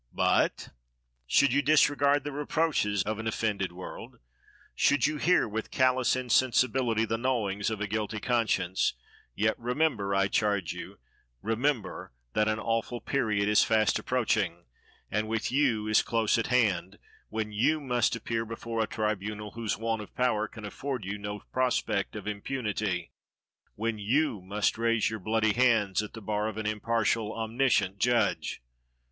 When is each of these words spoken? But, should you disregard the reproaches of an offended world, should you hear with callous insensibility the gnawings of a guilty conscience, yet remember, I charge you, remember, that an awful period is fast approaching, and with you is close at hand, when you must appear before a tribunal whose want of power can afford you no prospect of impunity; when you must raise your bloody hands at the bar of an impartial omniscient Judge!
But, 0.15 0.69
should 1.27 1.53
you 1.53 1.61
disregard 1.61 2.23
the 2.23 2.31
reproaches 2.31 3.03
of 3.03 3.19
an 3.19 3.27
offended 3.27 3.71
world, 3.71 4.17
should 4.73 5.05
you 5.05 5.17
hear 5.17 5.47
with 5.47 5.69
callous 5.69 6.15
insensibility 6.15 7.05
the 7.05 7.19
gnawings 7.19 7.69
of 7.69 7.79
a 7.79 7.85
guilty 7.85 8.19
conscience, 8.19 8.95
yet 9.35 9.53
remember, 9.59 10.15
I 10.15 10.27
charge 10.27 10.73
you, 10.73 10.97
remember, 11.43 12.13
that 12.33 12.47
an 12.47 12.57
awful 12.57 12.99
period 12.99 13.47
is 13.47 13.63
fast 13.63 13.99
approaching, 13.99 14.65
and 15.11 15.27
with 15.27 15.51
you 15.51 15.85
is 15.87 16.01
close 16.01 16.35
at 16.39 16.47
hand, 16.47 16.97
when 17.29 17.51
you 17.51 17.79
must 17.79 18.15
appear 18.15 18.43
before 18.43 18.81
a 18.81 18.87
tribunal 18.87 19.51
whose 19.51 19.77
want 19.77 20.01
of 20.01 20.15
power 20.15 20.47
can 20.47 20.65
afford 20.65 21.05
you 21.05 21.19
no 21.19 21.41
prospect 21.53 22.15
of 22.15 22.25
impunity; 22.25 23.11
when 23.75 23.99
you 23.99 24.41
must 24.41 24.79
raise 24.79 25.11
your 25.11 25.19
bloody 25.19 25.53
hands 25.53 26.01
at 26.01 26.13
the 26.13 26.21
bar 26.23 26.47
of 26.47 26.57
an 26.57 26.65
impartial 26.65 27.31
omniscient 27.37 27.99
Judge! 27.99 28.63